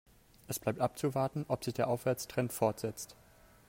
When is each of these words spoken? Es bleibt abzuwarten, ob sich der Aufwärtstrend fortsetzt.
Es 0.47 0.57
bleibt 0.57 0.79
abzuwarten, 0.81 1.45
ob 1.47 1.63
sich 1.63 1.75
der 1.75 1.87
Aufwärtstrend 1.87 2.51
fortsetzt. 2.51 3.15